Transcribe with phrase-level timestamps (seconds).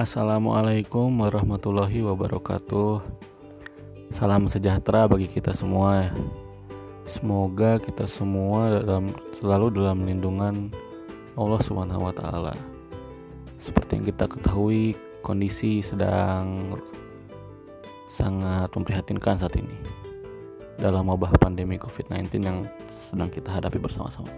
[0.00, 3.04] Assalamualaikum warahmatullahi wabarakatuh.
[4.08, 6.08] Salam sejahtera bagi kita semua.
[7.04, 10.72] Semoga kita semua dalam selalu dalam lindungan
[11.36, 11.60] Allah
[12.16, 12.56] taala.
[13.60, 16.80] Seperti yang kita ketahui, kondisi sedang
[18.08, 19.76] sangat memprihatinkan saat ini
[20.80, 24.32] dalam wabah pandemi COVID-19 yang sedang kita hadapi bersama-sama.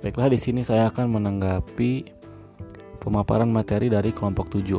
[0.00, 2.23] Baiklah, di sini saya akan menanggapi
[3.02, 4.78] pemaparan materi dari kelompok 7.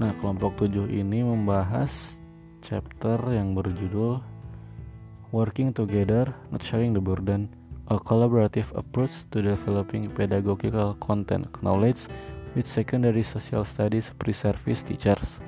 [0.00, 2.22] Nah, kelompok 7 ini membahas
[2.62, 4.22] chapter yang berjudul
[5.32, 7.48] Working Together, Not Sharing the Burden,
[7.88, 12.08] a collaborative approach to developing pedagogical content knowledge
[12.54, 15.40] with secondary social studies pre-service teachers.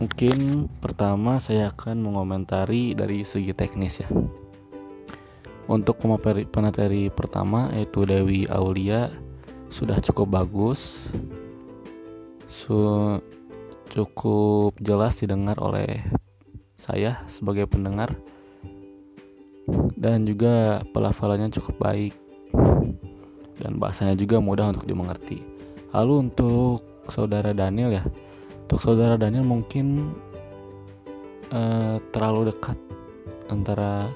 [0.00, 4.08] Mungkin pertama saya akan mengomentari dari segi teknis ya.
[5.70, 9.06] Untuk pemateri pertama yaitu Dewi Aulia
[9.70, 11.06] sudah cukup bagus,
[12.50, 12.74] su
[13.86, 16.02] cukup jelas didengar oleh
[16.74, 18.18] saya sebagai pendengar.
[19.94, 22.14] Dan juga pelafalannya cukup baik.
[23.62, 25.38] Dan bahasanya juga mudah untuk dimengerti.
[25.94, 28.02] Lalu untuk saudara Daniel ya,
[28.66, 30.10] untuk saudara Daniel mungkin
[31.54, 32.74] uh, terlalu dekat
[33.46, 34.10] antara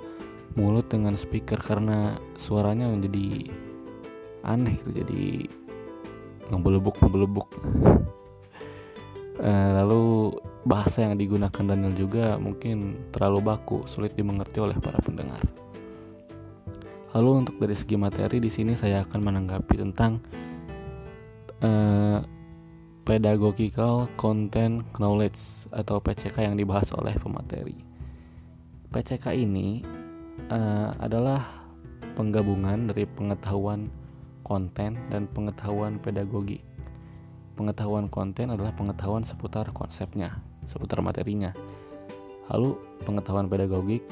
[0.55, 3.51] mulut dengan speaker karena suaranya jadi
[4.47, 5.51] aneh gitu jadi
[6.53, 7.49] ngebelebuk ngebelebuk
[9.41, 15.45] uh, lalu bahasa yang digunakan Daniel juga mungkin terlalu baku sulit dimengerti oleh para pendengar.
[17.15, 20.19] Lalu untuk dari segi materi di sini saya akan menanggapi tentang
[21.63, 22.19] uh,
[23.05, 27.77] pedagogical content knowledge atau PCK yang dibahas oleh pemateri.
[28.91, 29.85] PCK ini
[30.51, 31.65] uh, adalah
[32.15, 33.91] penggabungan dari pengetahuan
[34.45, 36.63] konten dan pengetahuan pedagogik.
[37.55, 41.55] Pengetahuan konten adalah pengetahuan seputar konsepnya, seputar materinya.
[42.51, 44.03] Lalu pengetahuan pedagogik,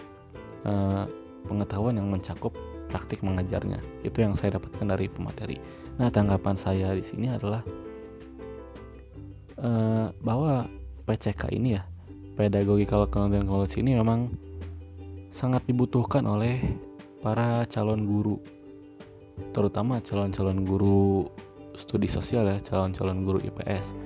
[0.65, 1.05] uh,
[1.47, 2.55] pengetahuan yang mencakup
[2.89, 3.81] praktik mengajarnya.
[4.07, 5.57] Itu yang saya dapatkan dari pemateri.
[5.99, 7.61] Nah, tanggapan saya di sini adalah
[9.59, 10.69] uh, bahwa
[11.05, 11.83] PCK ini ya,
[12.39, 14.33] pedagogical content knowledge ini memang
[15.33, 16.61] sangat dibutuhkan oleh
[17.25, 18.37] para calon guru.
[19.57, 21.27] Terutama calon-calon guru
[21.73, 23.97] studi sosial ya calon-calon guru IPS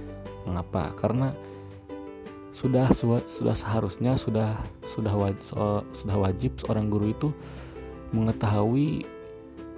[0.46, 0.94] mengapa?
[0.94, 1.34] Karena
[2.54, 2.88] sudah
[3.28, 5.44] sudah seharusnya sudah sudah wajib,
[5.92, 7.28] sudah wajib seorang guru itu
[8.14, 9.04] mengetahui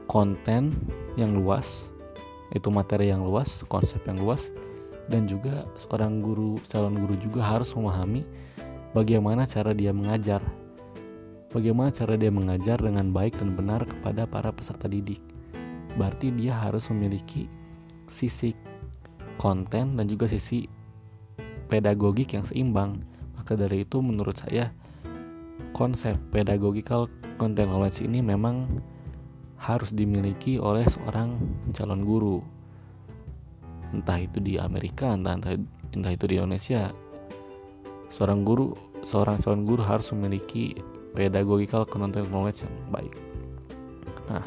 [0.06, 0.70] konten
[1.18, 1.90] yang luas
[2.54, 4.54] itu materi yang luas konsep yang luas
[5.10, 8.22] dan juga seorang guru calon guru juga harus memahami
[8.94, 10.40] bagaimana cara dia mengajar
[11.58, 15.18] bagaimana cara dia mengajar dengan baik dan benar kepada para peserta didik.
[15.98, 17.50] Berarti dia harus memiliki
[18.06, 18.54] sisi
[19.42, 20.70] konten dan juga sisi
[21.66, 23.02] pedagogik yang seimbang.
[23.34, 24.70] Maka dari itu menurut saya
[25.74, 27.10] konsep pedagogical
[27.42, 28.70] content knowledge ini memang
[29.58, 31.34] harus dimiliki oleh seorang
[31.74, 32.38] calon guru.
[33.90, 35.58] Entah itu di Amerika, entah, entah,
[35.90, 36.94] entah itu di Indonesia.
[38.12, 40.78] Seorang guru, seorang calon guru harus memiliki
[41.12, 43.14] pedagogical content knowledge yang baik.
[44.28, 44.44] Nah,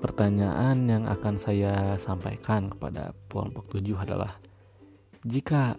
[0.00, 4.40] pertanyaan yang akan saya sampaikan kepada kelompok 7 adalah
[5.28, 5.76] jika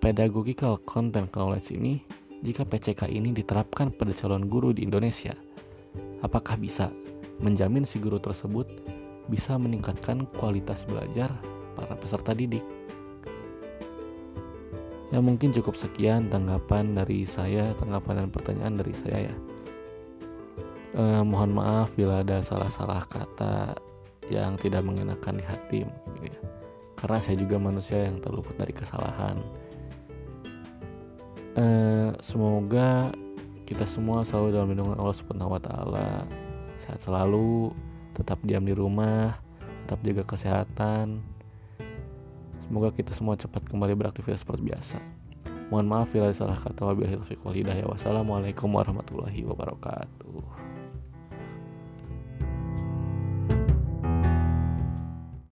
[0.00, 2.00] pedagogical content knowledge ini
[2.42, 5.30] jika PCK ini diterapkan pada calon guru di Indonesia,
[6.26, 6.90] apakah bisa
[7.38, 8.66] menjamin si guru tersebut
[9.30, 11.30] bisa meningkatkan kualitas belajar
[11.78, 12.66] para peserta didik?
[15.12, 19.36] Ya mungkin cukup sekian tanggapan dari saya, tanggapan dan pertanyaan dari saya ya.
[20.92, 23.76] Eh, mohon maaf bila ada salah-salah kata
[24.32, 26.38] yang tidak mengenakan di hati gitu ya.
[26.96, 29.36] Karena saya juga manusia yang terluput dari kesalahan.
[31.60, 33.12] Eh, semoga
[33.68, 36.24] kita semua selalu dalam lindungan Allah Subhanahu wa taala.
[36.80, 37.72] Sehat selalu,
[38.16, 39.36] tetap diam di rumah,
[39.84, 41.20] tetap jaga kesehatan,
[42.72, 44.96] Semoga kita semua cepat kembali beraktivitas seperti biasa.
[45.68, 47.52] Mohon maaf bila ada salah kata wabillahi taufiq wal.
[47.92, 50.71] Wassalamualaikum warahmatullahi wabarakatuh.